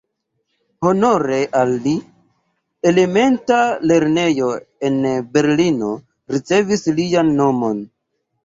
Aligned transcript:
Honore 0.91 1.41
al 1.59 1.73
li, 1.83 1.93
elementa 2.93 3.59
lernejo 3.91 4.49
en 4.89 4.99
Berlino 5.37 5.95
ricevis 6.37 6.89
lian 7.01 7.35
nomon. 7.43 7.89